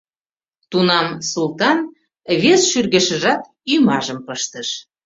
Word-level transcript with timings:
Тунам 0.69 1.07
Султан 1.31 1.79
вес 2.41 2.61
шӱргешыжат 2.71 3.41
ӱмажым 3.73 4.19
пыштыш. 4.27 4.69